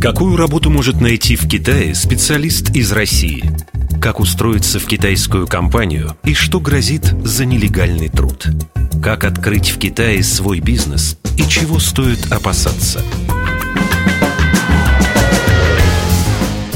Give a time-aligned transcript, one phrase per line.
[0.00, 3.44] Какую работу может найти в Китае специалист из России?
[4.00, 8.46] Как устроиться в китайскую компанию и что грозит за нелегальный труд?
[9.02, 13.04] Как открыть в Китае свой бизнес и чего стоит опасаться?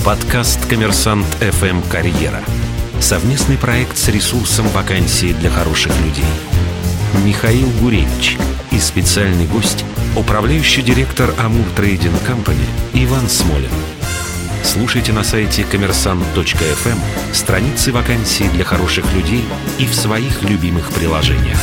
[0.05, 2.43] Подкаст «Коммерсант ФМ Карьера».
[3.01, 6.25] Совместный проект с ресурсом вакансии для хороших людей.
[7.25, 8.37] Михаил Гуревич
[8.75, 9.85] и специальный гость–
[10.17, 13.71] Управляющий директор Амур Трейдинг Компани Иван Смолин.
[14.63, 16.99] Слушайте на сайте коммерсант.фм
[17.32, 19.45] страницы вакансий для хороших людей
[19.81, 21.59] и в своих любимых приложениях.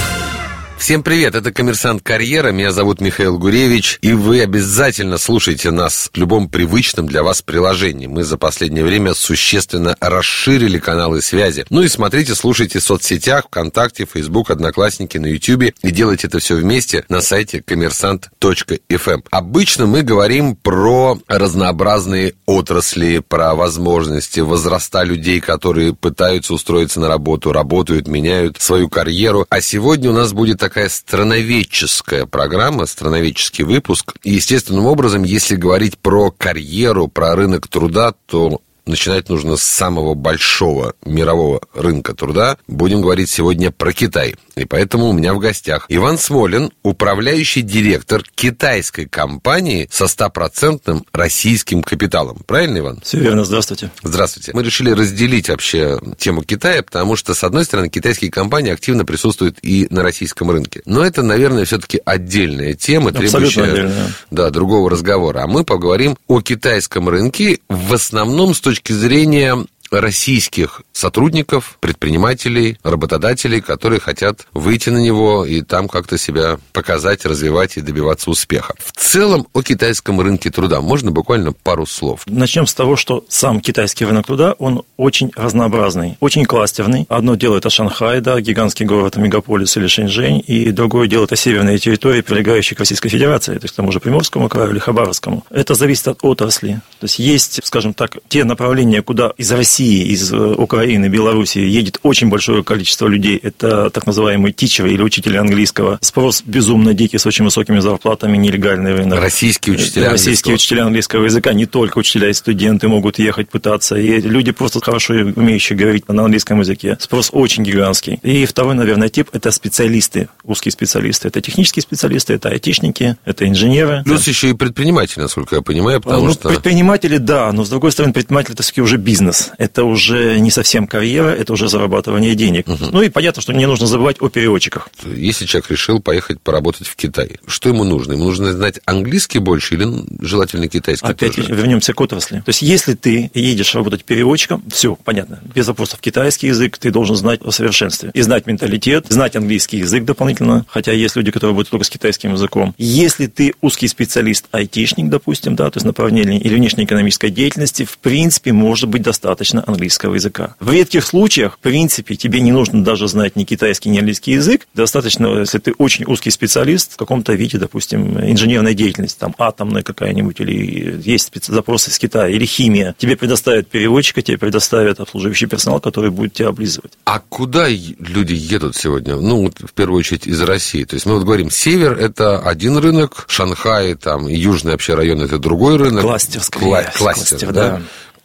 [0.81, 6.17] Всем привет, это «Коммерсант Карьера», меня зовут Михаил Гуревич, и вы обязательно слушайте нас в
[6.17, 8.07] любом привычном для вас приложении.
[8.07, 11.67] Мы за последнее время существенно расширили каналы связи.
[11.69, 16.55] Ну и смотрите, слушайте в соцсетях, ВКонтакте, Фейсбук, Одноклассники, на Ютьюбе, и делайте это все
[16.55, 19.21] вместе на сайте коммерсант.фм.
[19.29, 27.53] Обычно мы говорим про разнообразные отрасли, про возможности, возраста людей, которые пытаются устроиться на работу,
[27.53, 29.45] работают, меняют свою карьеру.
[29.51, 34.13] А сегодня у нас будет такая страноведческая программа, страноведческий выпуск.
[34.23, 40.13] И естественным образом, если говорить про карьеру, про рынок труда, то начинать нужно с самого
[40.13, 42.57] большого мирового рынка труда.
[42.67, 44.35] Будем говорить сегодня про Китай.
[44.55, 51.83] И поэтому у меня в гостях Иван Смолин, управляющий директор китайской компании со стопроцентным российским
[51.83, 52.39] капиталом.
[52.45, 53.01] Правильно, Иван?
[53.03, 53.45] Все верно.
[53.45, 53.91] Здравствуйте.
[54.03, 54.51] Здравствуйте.
[54.53, 59.57] Мы решили разделить вообще тему Китая, потому что, с одной стороны, китайские компании активно присутствуют
[59.61, 60.81] и на российском рынке.
[60.85, 63.91] Но это, наверное, все-таки отдельная тема, требующая.
[64.31, 65.43] Да, другого разговора.
[65.43, 72.77] А мы поговорим о китайском рынке в основном с точки точки зрения российских сотрудников, предпринимателей,
[72.83, 78.73] работодателей, которые хотят выйти на него и там как-то себя показать, развивать и добиваться успеха.
[78.79, 82.21] В целом о китайском рынке труда можно буквально пару слов.
[82.27, 87.05] Начнем с того, что сам китайский рынок труда, он очень разнообразный, очень кластерный.
[87.09, 91.77] Одно дело это Шанхай, да, гигантский город, мегаполис или Шэньчжэнь, и другое дело это северные
[91.79, 95.45] территории, прилегающие к Российской Федерации, то есть к тому же Приморскому краю или Хабаровскому.
[95.49, 96.81] Это зависит от отрасли.
[96.99, 101.57] То есть есть, скажем так, те направления, куда из России России, из э, Украины, Беларуси
[101.57, 103.39] едет очень большое количество людей.
[103.41, 105.97] Это так называемые тичеры или учители английского.
[106.01, 109.19] Спрос безумно дикий, с очень высокими зарплатами, нелегальный рынок.
[109.19, 110.53] Российские учителя Российские английского.
[110.53, 113.95] учителя английского языка, не только учителя и студенты могут ехать пытаться.
[113.95, 116.97] И люди просто хорошо умеющие говорить на английском языке.
[116.99, 118.19] Спрос очень гигантский.
[118.21, 121.27] И второй, наверное, тип– это специалисты, узкие специалисты.
[121.27, 124.03] Это технические специалисты, это айтишники, это инженеры.
[124.05, 124.31] Плюс да.
[124.31, 126.49] еще и предприниматели, насколько я понимаю, потому ну, что...
[126.49, 129.51] Предприниматели, да, но с другой стороны, предприниматель– это все-таки уже бизнес.
[129.57, 132.67] Это это уже не совсем карьера, это уже зарабатывание денег.
[132.67, 132.85] Угу.
[132.91, 134.89] Ну и понятно, что не нужно забывать о переводчиках.
[135.05, 138.13] Если человек решил поехать поработать в Китай, что ему нужно?
[138.13, 139.87] Ему нужно знать английский больше или
[140.19, 141.53] желательно китайский Опять тоже?
[141.53, 142.39] вернемся к отрасли.
[142.39, 147.15] То есть, если ты едешь работать переводчиком, все, понятно, без вопросов китайский язык, ты должен
[147.15, 148.11] знать о совершенстве.
[148.13, 152.33] И знать менталитет, знать английский язык дополнительно, хотя есть люди, которые работают только с китайским
[152.33, 152.75] языком.
[152.77, 158.51] Если ты узкий специалист, айтишник, допустим, да, то есть направление или внешнеэкономической деятельности, в принципе,
[158.51, 160.55] может быть достаточно английского языка.
[160.59, 164.67] В редких случаях, в принципе, тебе не нужно даже знать ни китайский, ни английский язык.
[164.73, 170.39] Достаточно, если ты очень узкий специалист в каком-то виде, допустим, инженерной деятельности, там атомная какая-нибудь,
[170.39, 172.95] или есть запросы из Китая, или химия.
[172.97, 176.93] Тебе предоставят переводчика, тебе предоставят обслуживающий персонал, который будет тебя облизывать.
[177.05, 179.15] А куда люди едут сегодня?
[179.15, 180.83] Ну, в первую очередь из России.
[180.83, 185.37] То есть мы вот говорим, север– это один рынок, Шанхай, там, южный вообще район– это
[185.39, 186.01] другой рынок.
[186.01, 186.67] Кластер, скорее.
[186.67, 187.69] Кла- кластер, кластер да.
[187.69, 187.81] да.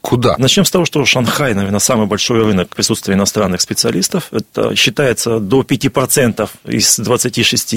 [0.07, 0.37] Куда?
[0.39, 4.29] Начнем с того, что Шанхай, наверное, самый большой рынок присутствия иностранных специалистов.
[4.31, 7.75] Это считается до 5% из 26,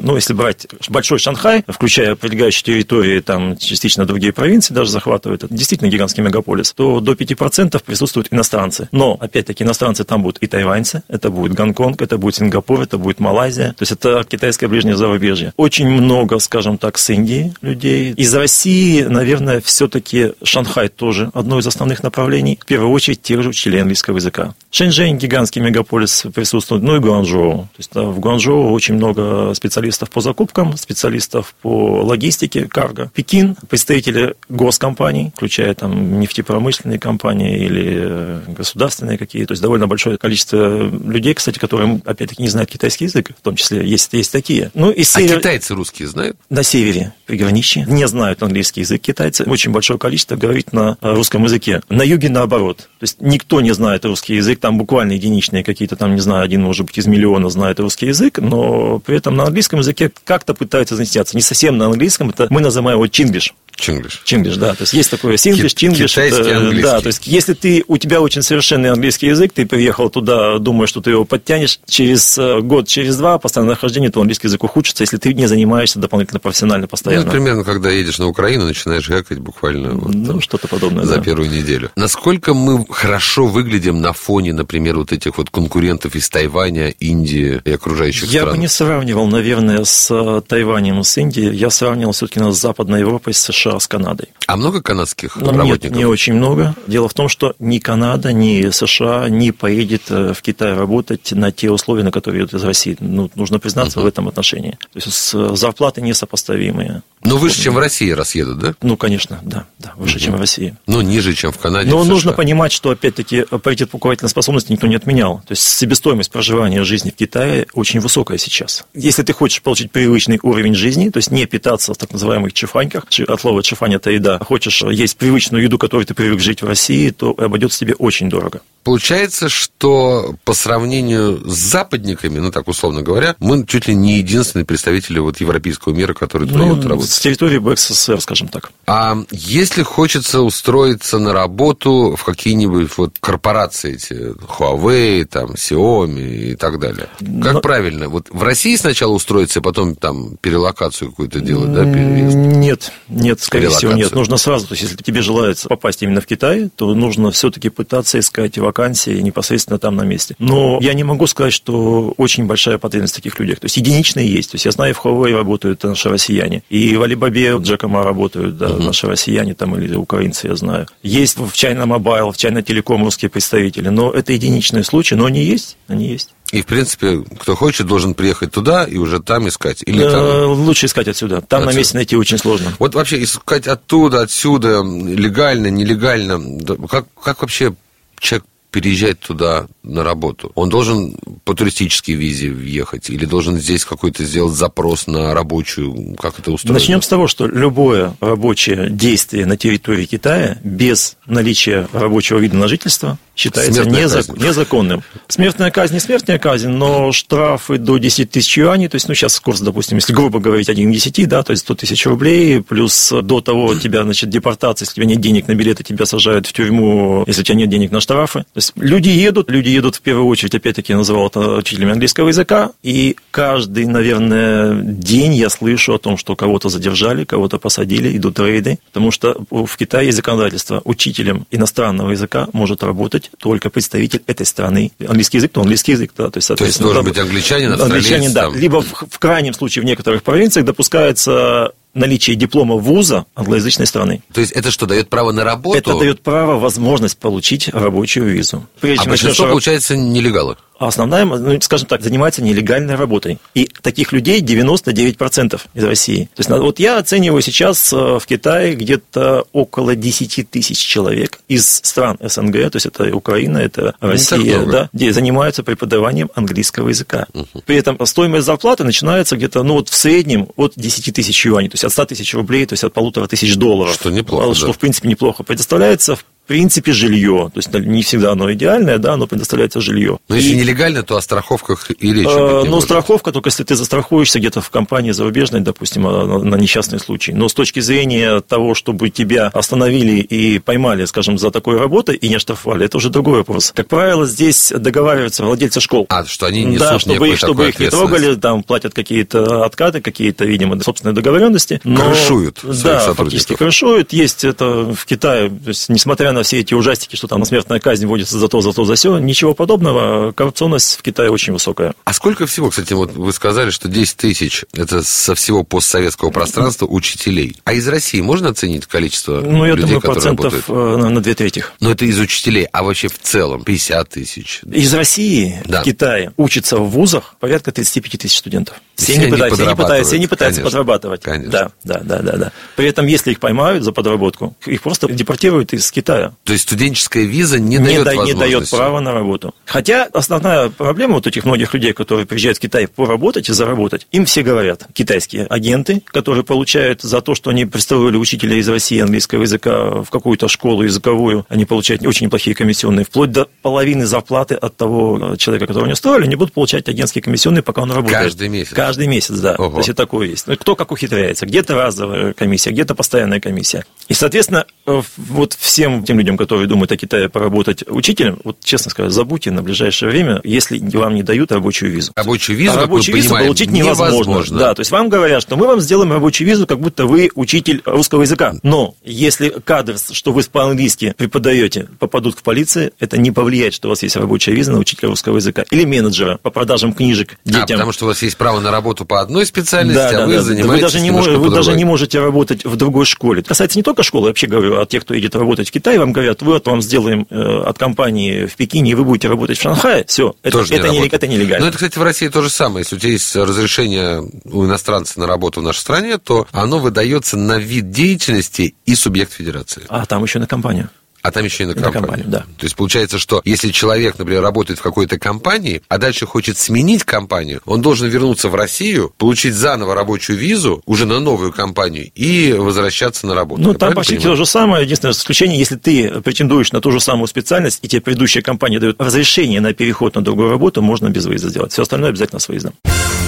[0.00, 5.54] ну, если брать большой Шанхай, включая прилегающие территории, там частично другие провинции даже захватывают, это
[5.54, 8.88] действительно гигантский мегаполис, то до 5% присутствуют иностранцы.
[8.90, 13.20] Но, опять-таки, иностранцы там будут и тайваньцы, это будет Гонконг, это будет Сингапур, это будет
[13.20, 15.52] Малайзия, то есть это китайское ближнее зарубежье.
[15.58, 18.14] Очень много, скажем так, с Индии людей.
[18.14, 23.42] Из России, наверное, все-таки Шанхай тоже одно из из основных направлений, в первую очередь тех
[23.42, 24.54] же учителей английского языка.
[24.76, 27.62] Шэньчжэнь, гигантский мегаполис, присутствует, ну и Гуанчжоу.
[27.62, 33.10] То есть в Гуанчжоу очень много специалистов по закупкам, специалистов по логистике, карго.
[33.14, 39.48] Пекин, представители госкомпаний, включая там нефтепромышленные компании или э, государственные какие-то.
[39.48, 43.56] То есть довольно большое количество людей, кстати, которые, опять-таки, не знают китайский язык, в том
[43.56, 44.70] числе есть, есть такие.
[44.74, 45.36] Ну, и а север...
[45.36, 46.36] А китайцы русские знают?
[46.50, 49.44] На севере, приграничье, не знают английский язык китайцы.
[49.44, 51.80] Очень большое количество говорит на русском языке языке.
[51.88, 52.78] На юге наоборот.
[52.78, 56.60] То есть никто не знает русский язык, там буквально единичные какие-то, там, не знаю, один,
[56.62, 60.96] может быть, из миллиона знает русский язык, но при этом на английском языке как-то пытаются
[60.96, 61.24] занятия.
[61.34, 63.54] Не совсем на английском, это мы называем его чингиш.
[63.76, 64.22] Чинглиш.
[64.24, 64.74] Чинглиш, да.
[64.74, 66.10] То есть есть такое синглиш, чинглиш.
[66.10, 66.82] Китайский, это, английский.
[66.82, 70.86] Да, то есть если ты, у тебя очень совершенный английский язык, ты приехал туда, думая,
[70.86, 75.02] что ты его подтянешь, через э, год, через два постоянное нахождение, то английский язык ухудшится,
[75.02, 77.26] если ты не занимаешься дополнительно профессионально постоянно.
[77.26, 81.16] Ну, примерно, когда едешь на Украину, начинаешь гакать буквально вот, ну, там, что-то подобное, за
[81.16, 81.20] да.
[81.20, 81.90] первую неделю.
[81.96, 87.72] Насколько мы хорошо выглядим на фоне, например, вот этих вот конкурентов из Тайваня, Индии и
[87.72, 88.54] окружающих Я стран?
[88.54, 91.54] бы не сравнивал, наверное, с э, Тайванем, с Индией.
[91.54, 94.28] Я сравнивал все-таки с Западной Европой, с США, с Канадой.
[94.46, 95.90] А много канадских Ну, работников?
[95.90, 96.74] Нет, не очень много.
[96.86, 101.50] Дело в том, что ни Канада, ни США не поедет э, в Китай работать на
[101.52, 102.96] те условия, на которые идут из России.
[103.00, 104.04] Ну, нужно признаться uh-huh.
[104.04, 104.72] в этом отношении.
[104.92, 107.02] То есть с- зарплаты несопоставимые.
[107.22, 108.74] Ну, выше, чем в России раз едут, да?
[108.82, 110.76] Ну, конечно, да, да, выше, чем в России.
[110.86, 112.36] Ну, ниже, чем в Канаде, Но в нужно США.
[112.36, 115.38] понимать, что, опять-таки, паритет покупательной способности никто не отменял.
[115.46, 118.84] То есть себестоимость проживания жизни в Китае очень высокая сейчас.
[118.94, 123.06] Если ты хочешь получить привычный уровень жизни, то есть не питаться в так называемых чифаньках,
[123.08, 123.24] чи-
[123.58, 127.10] от слова чифань это еда, хочешь есть привычную еду, которой ты привык жить в России,
[127.10, 128.60] то обойдется тебе очень дорого.
[128.84, 134.64] Получается, что по сравнению с западниками, ну так условно говоря, мы чуть ли не единственные
[134.64, 137.10] представители вот европейского мира, едут Ну, работать.
[137.10, 138.70] с территории БССР, скажем так.
[138.86, 144.12] А если хочется устроиться на работу в какие-нибудь вот корпорации эти,
[144.58, 147.08] Huawei, там, Xiaomi и так далее,
[147.42, 148.08] как Но- правильно?
[148.08, 152.36] Вот в России сначала устроиться, а потом там перелокацию какую-то делать, да, переезд?
[152.36, 154.12] Нет, нет, скорее всего, нет.
[154.12, 158.18] Нужно сразу, то есть, если тебе желается попасть именно в Китай, то нужно все-таки пытаться
[158.18, 160.34] искать вакансии непосредственно там на месте.
[160.38, 163.60] Но я не могу сказать, что очень большая потребность в таких людях.
[163.60, 164.50] То есть, единичные есть.
[164.50, 166.62] То есть, я знаю, в Huawei работают наши россияне.
[166.68, 170.86] И в Alibaba, в Джекома работают да, наши россияне там или украинцы, я знаю.
[171.02, 173.88] Есть в China Mobile, в China Telecom русские представители.
[173.88, 176.30] Но это единичные случаи, но они есть, они есть.
[176.52, 179.82] И, в принципе, кто хочет, должен приехать туда и уже там искать.
[179.84, 180.52] Или Э, там...
[180.64, 181.40] Лучше искать отсюда.
[181.40, 181.78] Там на Отсюда.
[181.78, 182.72] месте найти очень сложно.
[182.78, 186.40] Вот вообще искать оттуда, отсюда, легально, нелегально.
[186.88, 187.74] Как, как вообще
[188.20, 188.44] человек
[188.80, 190.52] переезжает туда на работу?
[190.54, 196.14] Он должен по туристической визе въехать или должен здесь какой-то сделать запрос на рабочую?
[196.20, 196.78] Как это устроено?
[196.78, 202.68] Начнем с того, что любое рабочее действие на территории Китая без наличия рабочего вида на
[202.68, 204.44] жительство считается Смертная незак- казнь.
[204.46, 205.02] незаконным.
[205.28, 209.38] Смертная казнь не смертная казнь, но штрафы до 10 тысяч юаней, то есть, ну, сейчас
[209.40, 213.12] курс, допустим, если грубо говорить, 1 к 10, да, то есть 100 тысяч рублей, плюс
[213.22, 216.52] до того тебя, значит, депортация, если у тебя нет денег на билеты, тебя сажают в
[216.54, 218.40] тюрьму, если у тебя нет денег на штрафы.
[218.40, 222.28] То есть люди едут, люди едут в первую очередь, опять-таки, я называл это учителями английского
[222.28, 228.38] языка, и каждый, наверное, день я слышу о том, что кого-то задержали, кого-то посадили, идут
[228.38, 234.46] рейды, потому что в Китае есть законодательство, учителем иностранного языка может работать только представитель этой
[234.46, 234.92] страны.
[235.06, 237.72] Английский язык, то английский язык, да, то есть, То есть соответственно, должен да, быть англичанин,
[237.72, 237.96] австралиец.
[237.96, 238.42] Англичанин, да.
[238.42, 238.56] там.
[238.56, 244.22] Либо в, в крайнем случае в некоторых провинциях допускается наличие диплома вуза англоязычной страны.
[244.32, 245.76] То есть это что, дает право на работу?
[245.78, 248.66] Это дает право, возможность получить рабочую визу.
[248.80, 250.56] Прежде А начнешь большинство, раб- получается, нелегалы.
[250.78, 253.38] а основная, ну, скажем так, занимается нелегальной работой.
[253.54, 256.28] И таких людей 99% из России.
[256.34, 261.66] То есть вот я оцениваю сейчас э, в Китае где-то около 10 тысяч человек из
[261.82, 267.26] стран СНГ, то есть это Украина, это Россия, да, где занимаются преподаванием английского языка.
[267.64, 271.74] При этом стоимость зарплаты начинается где-то, ну вот в среднем от 10 тысяч юаней, то
[271.74, 273.94] есть от 100 тысяч рублей, то есть от полутора тысяч долларов.
[273.94, 274.72] Что неплохо, Что да.
[274.72, 275.42] в принципе неплохо.
[275.42, 277.50] Предоставляется в принципе жилье.
[277.52, 280.18] То есть не всегда оно идеальное, да, но предоставляется жилье.
[280.28, 283.74] Но если И- нелегально, то о страховках и речи Э, Ну, страховка только если ты
[283.76, 287.32] застрахуешься где-то в компании зарубежной, допустим, а, на, на несчастный случай.
[287.32, 292.28] Но с точки зрения того, чтобы тебя остановили и поймали, скажем, за такой работой и
[292.28, 293.72] не оштрафовали, это уже другой вопрос.
[293.74, 296.06] Как правило, здесь договариваются владельцы школ.
[296.08, 300.00] А, что они несут да, чтобы их, чтобы их не трогали, там платят какие-то откаты,
[300.00, 301.80] какие-то, видимо, собственные договоренности.
[301.84, 304.12] Но, Крышуют Да, фактически крышуют.
[304.12, 308.06] Есть это в Китае, то есть, несмотря на все эти ужастики, что там смертная казнь
[308.06, 310.32] вводится за то, за то, за все, ничего подобного.
[310.32, 311.94] Коррупционность в Китае очень высокая.
[312.04, 316.86] А сколько всего, кстати, вот вы сказали, что 10 тысяч– это со всего постсоветского пространства
[316.86, 317.56] учителей.
[317.64, 321.04] А из России можно оценить количество Ну, я людей, думаю, которые процентов работают?
[321.04, 321.64] э, на, две трети.
[321.80, 324.60] Но это из учителей, а вообще в целом 50 тысяч.
[324.70, 325.80] Из России Да.
[325.80, 328.76] в Китае учатся в вузах порядка 35 тысяч студентов.
[328.94, 330.78] Все Все, не пытаются, все не пытаются, все не пытаются конечно.
[330.78, 331.22] подрабатывать.
[331.22, 331.50] Конечно.
[331.50, 332.52] Да, да, да, да, да.
[332.76, 336.25] При этом, если их поймают за подработку, их просто депортируют из Китая.
[336.30, 336.36] Да.
[336.44, 339.54] То есть студенческая виза не, не дает да, Не дает права на работу.
[339.64, 344.24] Хотя основная проблема вот этих многих людей, которые приезжают в Китай поработать и заработать, им
[344.24, 349.42] все говорят, китайские агенты, которые получают за то, что они представили учителя из России английского
[349.42, 354.76] языка в какую-то школу языковую, они получают очень неплохие комиссионные, вплоть до половины зарплаты от
[354.76, 358.22] того э, человека, которого они устроили, они будут получать агентские комиссионные, пока он работает.
[358.22, 358.72] Каждый месяц?
[358.72, 359.56] Каждый месяц, да.
[359.56, 359.80] Ого.
[359.82, 360.46] То есть такое есть.
[360.46, 361.46] Ну, Кто как ухитряется.
[361.46, 363.84] Где-то разовая комиссия, где-то постоянная комиссия.
[364.08, 368.90] И, соответственно, э, вот всем тем людям, которые думают о Китае поработать учителем, вот честно
[368.90, 372.12] сказать, забудьте на ближайшее время, если вам не дают рабочую визу.
[372.16, 374.14] Рабочую визу, А рабочую визу понимаем, получить невозможно.
[374.14, 374.58] невозможно.
[374.58, 377.82] Да, то есть вам говорят, что мы вам сделаем рабочую визу, как будто вы учитель
[377.84, 378.54] русского языка.
[378.62, 383.90] Но если кадры, что вы по-английски преподаете, попадут в полицию, это не повлияет, что у
[383.90, 385.64] вас есть рабочая виза на учителя русского языка.
[385.70, 387.62] Или менеджера по продажам книжек детям.
[387.62, 390.26] А, потому что у вас есть право на работу по одной специальности, Да, а да,
[390.26, 390.42] вы да.
[390.42, 393.40] занимаетесь вы даже не, мож- вы даже не можете работать в другой школе.
[393.40, 395.98] Это касается не только школы, я вообще говорю, а тех, кто едет работать в Китай,
[396.06, 399.62] вам говорят, вот вам сделаем э, от компании в Пекине, и вы будете работать в
[399.62, 401.64] Шанхае, все, это, Тоже это, не, это нелегально.
[401.64, 402.80] Ну, это, кстати, в России то же самое.
[402.80, 407.36] Если у тебя есть разрешение у иностранца на работу в нашей стране, то оно выдается
[407.36, 409.82] на вид деятельности и субъект федерации.
[409.88, 410.88] А там еще на компанию.
[411.26, 412.02] А там еще и на На компанию.
[412.02, 412.38] компанию, да.
[412.56, 417.02] То есть получается, что если человек, например, работает в какой-то компании, а дальше хочет сменить
[417.02, 422.52] компанию, он должен вернуться в Россию, получить заново рабочую визу уже на новую компанию и
[422.52, 423.60] возвращаться на работу.
[423.60, 424.36] Ну, Я там почти понимаю?
[424.36, 424.84] то же самое.
[424.84, 429.00] Единственное исключение, если ты претендуешь на ту же самую специальность, и тебе предыдущая компания дает
[429.00, 431.72] разрешение на переход на другую работу, можно без выезда сделать.
[431.72, 432.74] Все остальное обязательно с выездом.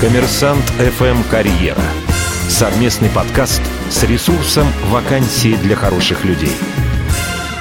[0.00, 1.82] Коммерсант FM «Карьера».
[2.48, 6.52] Совместный подкаст с ресурсом «Вакансии для хороших людей».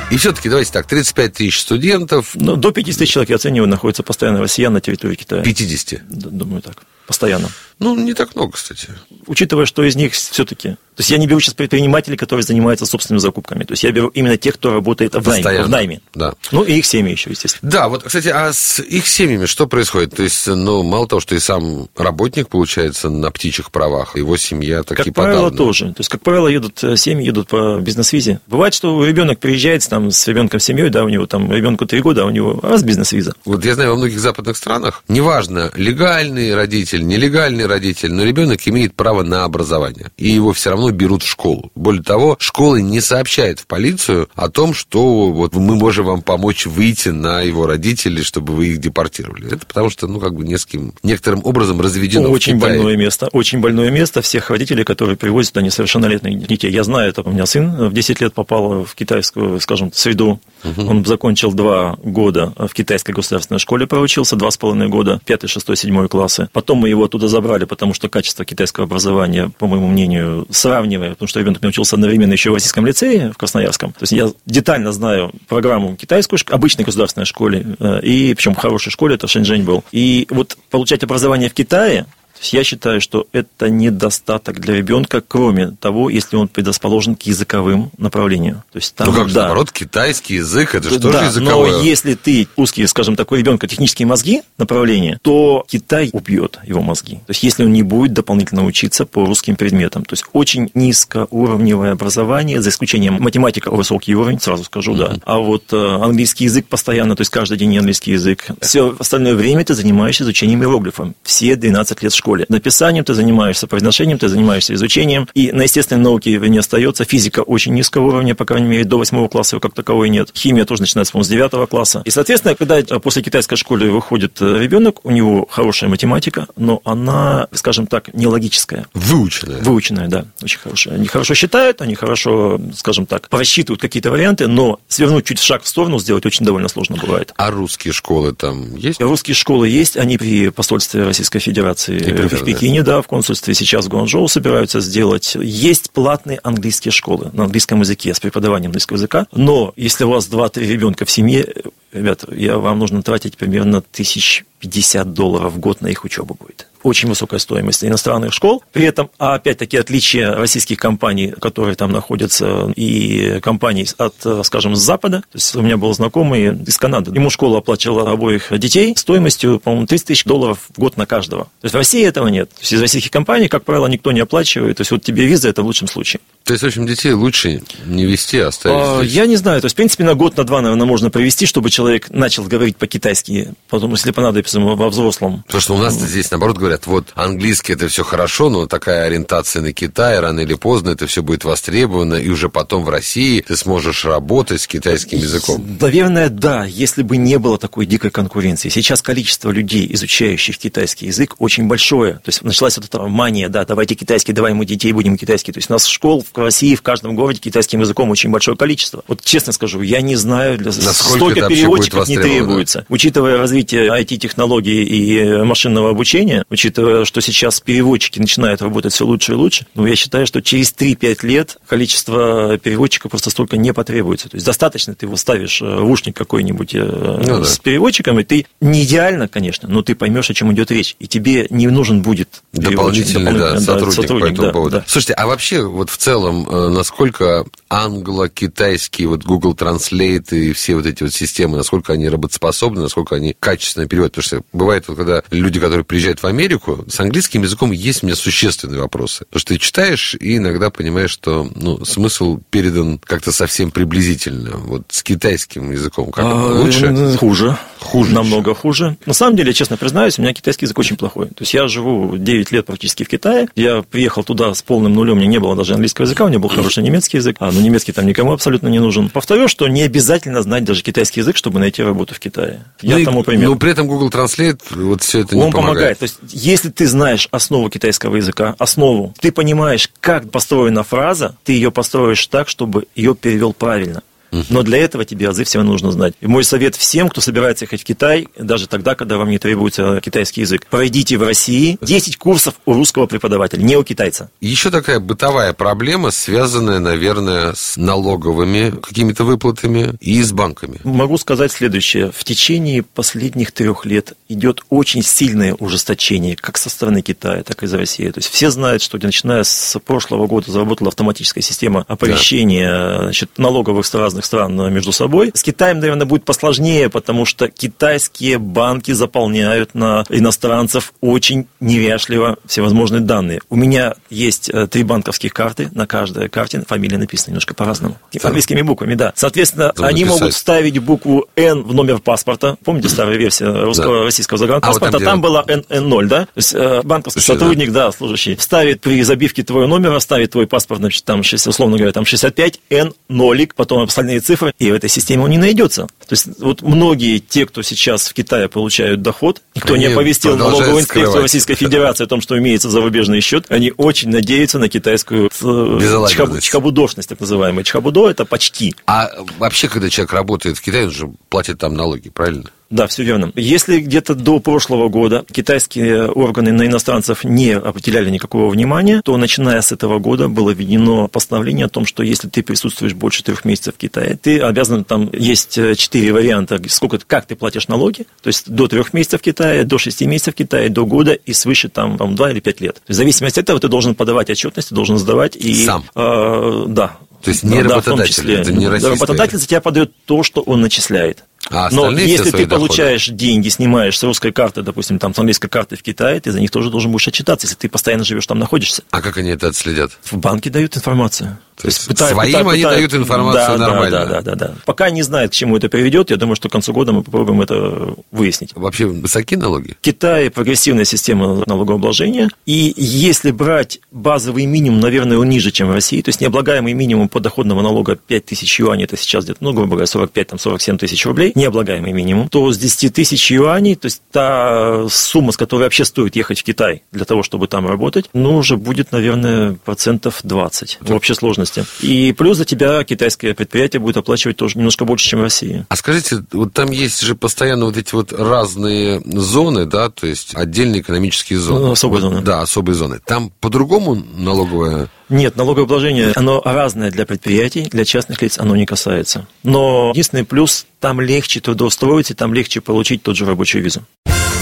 [0.10, 4.04] И все-таки, давайте так, 35 тысяч студентов, Но до 50 тысяч человек, я оцениваю, находится
[4.04, 5.44] постоянно россиян на территории Китая.
[5.44, 6.08] 50.
[6.08, 6.84] Д- Думаю так.
[7.08, 7.50] Постоянно.
[7.80, 8.90] Ну, не так много, кстати.
[9.28, 10.72] Учитывая, что из них все-таки...
[10.72, 13.64] То есть я не беру сейчас предпринимателей, которые занимаются собственными закупками.
[13.64, 15.64] То есть я беру именно тех, кто работает в найме.
[15.64, 16.02] В найме.
[16.16, 16.34] Да.
[16.52, 17.72] Ну, и их семьи еще, естественно.
[17.72, 20.16] Да, вот, кстати, а с их семьями что происходит?
[20.16, 24.82] То есть, ну, мало того, что и сам работник, получается, на птичьих правах, его семья
[24.82, 25.58] такие Как правило, подавно.
[25.58, 25.86] тоже.
[25.90, 28.40] То есть, как правило, едут э, семьи, едут по бизнес-визе.
[28.48, 32.24] Бывает, что ребенок приезжает там, с ребенком семьей, да, у него там ребенку три года,
[32.24, 33.36] а у него раз бизнес-виза.
[33.46, 36.56] Вот я знаю, во многих западных странах, неважно, легальный
[36.98, 40.08] родитель, нелегальный родитель, но ребенок имеет право на образование.
[40.18, 41.72] И его все равно берут в школу.
[41.76, 46.66] Более того, школы не сообщают в полицию о том, что вот мы можем вам помочь
[46.66, 49.48] выйти на его родителей, чтобы вы их депортировали.
[49.54, 53.30] Это потому что, ну, как бы не с кем, некоторым образом разведено Очень больное место.
[53.32, 56.72] Очень больное место всех родителей, которые привозят туда несовершеннолетних детей.
[56.72, 60.40] Я знаю, это у меня сын в 10 лет попал в китайскую, скажем, среду.
[60.64, 65.78] Он закончил два года в китайской государственной школе, проучился, два с половиной года, пятый, шестой,
[65.78, 66.50] седьмой классы.
[66.52, 71.28] Потом мы его оттуда забрали, потому что качество китайского образования, по моему мнению, сравнивая, потому
[71.28, 73.92] что ребенок учился одновременно еще в российском лицее, в Красноярском.
[73.92, 78.58] То есть я детально знаю программу китайскую, шк- обычной государственной школе, э, и причем в
[78.58, 79.84] хорошей школе, это Шэньчжэнь был.
[79.92, 82.06] И вот получать образование в Китае,
[82.38, 87.24] то есть я считаю, что это недостаток для ребенка, кроме того, если он предрасположен к
[87.24, 88.58] языковым направлениям.
[88.72, 91.72] То есть там, Ну как же, да, наоборот, китайский язык, это же да, тоже языковое.
[91.72, 97.16] но если ты узкий, скажем, такой ребенка технические мозги направления, то Китай убьет его мозги.
[97.16, 100.06] То есть если он не будет дополнительно учиться по русским предметам.
[100.06, 105.16] То есть очень низкоуровневое образование, за исключением математика высокий уровень, сразу скажу, да.
[105.26, 108.46] А вот э, английский язык постоянно, то есть каждый день английский язык.
[108.62, 111.10] Все остальное время ты занимаешься изучением иероглифов.
[111.24, 112.46] Все 12 лет в школе.
[112.50, 115.30] Написанием ты занимаешься, произношением ты занимаешься изучением.
[115.34, 117.06] И на естественной науке не остается.
[117.06, 120.32] Физика очень низкого уровня, по крайней мере, до 8 класса как таковой нет.
[120.36, 122.02] Химия тоже начинается, по-моему, с 9 класса.
[122.04, 126.82] И, соответственно, когда э, после китайской школы выходит э, ребенок, у него хорошая математика, но
[126.84, 128.88] она, скажем так, нелогическая.
[128.94, 129.62] Выученное.
[129.62, 130.96] Выученная, да, очень хорошая.
[130.96, 135.68] Они хорошо считают, они хорошо, скажем так, просчитывают какие-то варианты, но свернуть чуть шаг в
[135.68, 137.32] сторону сделать очень довольно сложно бывает.
[137.38, 139.00] А русские школы там есть?
[139.00, 143.54] Русские школы есть, они при посольстве Российской Федерации И примерно, в Пекине, да, в консульстве
[143.54, 145.36] сейчас в Гуанчжоу собираются сделать.
[145.40, 150.30] Есть платные английские школы на английском языке с преподаванием английского языка, но если у вас
[150.30, 151.54] 2-3 ребенка в семье,
[151.98, 156.68] ребят, я, вам нужно тратить примерно 1050 долларов в год на их учебу будет.
[156.84, 158.64] Очень высокая стоимость иностранных школ.
[158.72, 164.80] При этом, а опять-таки, отличие российских компаний, которые там находятся, и компаний от, скажем, с
[164.80, 165.22] Запада.
[165.32, 167.12] То есть у меня был знакомый из Канады.
[167.14, 171.46] Ему школа оплачивала обоих детей стоимостью, по-моему, 30 тысяч долларов в год на каждого.
[171.46, 172.50] То есть в России этого нет.
[172.52, 174.78] То есть из российских компаний, как правило, никто не оплачивает.
[174.78, 176.22] То есть вот тебе виза, это в лучшем случае.
[176.44, 179.02] То есть, в общем, детей лучше не вести, а оставить А.
[179.02, 179.60] Я не знаю.
[179.60, 182.78] То есть, в принципе, на год, на два, наверное, можно провести, чтобы человек начал говорить
[182.78, 185.44] по-китайски, потом, если понадобится ему во взрослом.
[185.46, 189.62] Потому что у нас здесь, наоборот, говорят, вот английский это все хорошо, но такая ориентация
[189.62, 193.56] на Китай, рано или поздно это все будет востребовано, и уже потом в России ты
[193.56, 195.78] сможешь работать с китайским языком.
[195.80, 198.70] Наверное, да, если бы не было такой дикой конкуренции.
[198.70, 202.14] Сейчас количество людей, изучающих китайский язык, очень большое.
[202.14, 205.52] То есть началась вот эта мания, да, давайте китайский, давай мы детей будем китайский.
[205.52, 209.04] То есть у нас школ в России в каждом городе китайским языком очень большое количество.
[209.08, 212.80] Вот честно скажу, я не знаю, для Насколько столько переводчиков не требуется.
[212.80, 212.86] Да?
[212.90, 219.36] Учитывая развитие IT-технологий и машинного обучения, учитывая, что сейчас переводчики начинают работать все лучше и
[219.36, 224.30] лучше, ну, я считаю, что через 3-5 лет количество переводчиков просто столько не потребуется.
[224.30, 227.64] То есть достаточно ты его ставишь э, в ушник какой-нибудь э, ну, с да.
[227.64, 230.96] переводчиком, и ты не идеально, конечно, но ты поймешь, о чем идет речь.
[231.00, 234.78] И тебе не нужен будет дополнительный, да, да, сотрудник, сотрудник по этому да, поводу.
[234.78, 234.86] Да.
[234.88, 240.86] Слушайте, а вообще вот в целом, э, насколько англо-китайский вот Google Translate и все вот
[240.86, 244.14] эти вот системы, насколько они работоспособны, насколько они качественно переводят?
[244.14, 248.06] Потому что бывает, вот, когда люди, которые приезжают в Америку, с английским языком есть у
[248.06, 249.26] меня существенные вопросы.
[249.26, 254.58] Потому что ты читаешь и иногда понимаешь, что ну, смысл передан как-то совсем приблизительно.
[254.58, 257.18] Вот с китайским языком как а, лучше?
[257.18, 257.58] Хуже.
[257.80, 258.14] Хуже.
[258.14, 258.60] Намного еще.
[258.60, 258.98] хуже.
[259.06, 261.28] На самом деле, честно признаюсь, у меня китайский язык очень плохой.
[261.28, 263.48] То есть я живу 9 лет практически в Китае.
[263.56, 266.40] Я приехал туда с полным нулем, у меня не было даже английского языка, у меня
[266.40, 269.10] был хороший немецкий язык, а, но немецкий там никому абсолютно не нужен.
[269.10, 272.66] Повторю, что не обязательно знать даже китайский язык, чтобы найти работу в Китае.
[272.82, 273.48] Я ну, тому пример.
[273.48, 275.98] Но при этом Google Translate вот все это не Он помогает.
[275.98, 276.00] помогает.
[276.00, 281.54] То есть, если ты знаешь основу китайского языка, основу, ты понимаешь, как построена фраза, ты
[281.54, 284.04] ее построишь так, чтобы ее перевел правильно.
[284.50, 286.14] Но для этого тебе азы всего нужно знать.
[286.22, 290.00] И мой совет всем, кто собирается ехать в Китай, даже тогда, когда вам не требуется
[290.02, 294.30] китайский язык, пройдите в России 10 курсов у русского преподавателя, не у китайца.
[294.42, 300.80] Еще такая бытовая проблема, связанная, наверное, с налоговыми какими-то выплатами и с банками.
[300.84, 302.12] Могу сказать следующее.
[302.12, 307.66] В течение последних трех лет идет очень сильное ужесточение, как со стороны Китая, так и
[307.66, 308.10] из России.
[308.10, 313.02] То есть все знают, что начиная с прошлого года заработала автоматическая система оповещения да.
[313.04, 315.32] значит, налоговых с разных стран между собой.
[315.34, 323.02] С Китаем, наверное, будет посложнее, потому что китайские банки заполняют на иностранцев очень неряшливо всевозможные
[323.02, 323.42] данные.
[323.50, 327.98] У меня есть э, три банковских карты, на каждой карте фамилия написана немножко по-разному.
[328.24, 329.14] Английскими буквами, да.
[329.16, 330.22] Соответственно, Там они написать.
[330.22, 332.58] могут ставить букву N в номер паспорта.
[332.64, 334.04] Помните старая версия русского, да.
[334.06, 334.98] российского загранпаспорта?
[334.98, 336.26] А вот там, там была N0, да?
[336.26, 337.86] То есть э, банковский Слушай, сотрудник, да.
[337.86, 342.06] да, служащий, ставит при забивке твоего номера, ставит твой паспорт, значит, там, условно говоря, там
[342.06, 345.88] 65, N0, потом остальные реальные цифры, и в этой системе он не найдется.
[346.08, 350.38] То есть вот многие те, кто сейчас в Китае получают доход, никто они не оповестил
[350.38, 351.22] налоговую инспекцию скрывать.
[351.24, 356.40] Российской Федерации о том, что имеется зарубежный счет, они очень надеются на китайскую э, чхаб,
[356.40, 357.64] чхабудошность, так называемая.
[357.64, 358.76] Чхабудо– это почти.
[358.86, 362.50] А вообще, когда человек работает в Китае, он же платит там налоги, правильно?
[362.70, 363.32] Да, все верно.
[363.36, 369.62] Если где-то до прошлого года китайские органы на иностранцев не определяли никакого внимания, то начиная
[369.62, 373.76] с этого года было введено постановление о том, что если ты присутствуешь больше трех месяцев
[373.76, 378.28] в Китае, ты обязан, там есть э, четыре варианта, сколько, как ты платишь налоги, то
[378.28, 381.70] есть до трех месяцев в Китае, до шести месяцев в Китае, до года и свыше
[381.70, 382.82] там, там два или пять лет.
[382.88, 385.36] В зависимости от этого ты должен подавать отчетность, ты должен сдавать.
[385.36, 385.86] И, Сам?
[385.96, 386.98] Э, да.
[387.24, 388.94] То есть не да, работодатель, да, это не российская...
[388.94, 391.24] Работодатель за тебя подает то, что он начисляет.
[391.50, 395.76] А Но если ты получаешь деньги, снимаешь с русской карты, допустим, там с английской карты
[395.76, 398.84] в Китае, ты за них тоже должен будешь отчитаться, если ты постоянно живешь там, находишься.
[398.92, 399.92] А как они это отследят?
[400.04, 401.38] В банке дают информацию.
[401.56, 403.92] То, То есть пытают, своим пытают, они пытают, дают информацию да, нормально.
[403.92, 404.56] Да, да, да, да, да.
[404.66, 407.42] Пока не знают, к чему это приведет, я думаю, что к концу года мы попробуем
[407.42, 408.52] это выяснить.
[408.54, 409.76] Вообще высоки налоги?
[409.80, 412.30] В Китае прогрессивная система налогообложения.
[412.46, 417.10] И если брать базовый минимум, наверное, он ниже, чем в России, то есть необлагаемый минимум
[417.10, 421.94] подоходного налога 5 тысяч юаней, это сейчас где-то, ну, грубо говоря, 45-47 тысяч рублей, необлагаемый
[421.94, 426.40] минимум, то с 10 тысяч юаней, то есть та сумма, с которой вообще стоит ехать
[426.40, 431.14] в Китай для того, чтобы там работать, ну, уже будет, наверное, процентов 20 в общей
[431.14, 431.66] сложности.
[431.82, 435.66] И плюс за тебя китайское предприятие будет оплачивать тоже немножко больше, чем в России.
[435.70, 440.36] А скажите, вот там есть же постоянно вот эти вот разные зоны, да, то есть
[440.36, 441.68] отдельные экономические зоны.
[441.68, 442.22] Ну, особые зоны.
[442.22, 443.00] Да, особые зоны.
[443.06, 449.26] Там по-другому налоговая нет, налогообложение, оно разное для предприятий, для частных лиц оно не касается.
[449.44, 453.84] Но единственный плюс, там легче трудоустроиться, там легче получить тот же рабочую визу.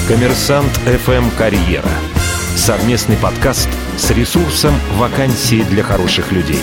[0.08, 1.90] Коммерсант FM «Карьера».
[2.56, 6.60] Совместный подкаст с ресурсом «Вакансии для хороших людей».